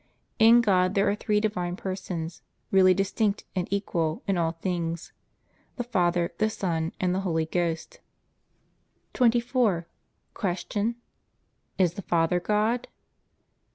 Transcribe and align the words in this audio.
In 0.39 0.61
God 0.61 0.95
there 0.95 1.07
are 1.11 1.15
three 1.15 1.39
Divine 1.39 1.75
Persons, 1.75 2.41
really 2.71 2.95
distinct, 2.95 3.43
and 3.55 3.67
equal 3.69 4.23
in 4.25 4.35
all 4.35 4.53
things 4.53 5.13
the 5.75 5.83
Father, 5.83 6.33
the 6.39 6.49
Son, 6.49 6.91
and 6.99 7.13
the 7.13 7.19
Holy 7.19 7.45
Ghost. 7.45 7.99
24. 9.13 9.85
Q. 10.67 10.95
Is 11.77 11.93
the 11.93 12.01
Father 12.01 12.39
God? 12.39 12.87